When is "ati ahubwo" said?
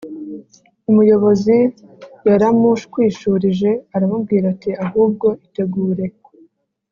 4.53-5.27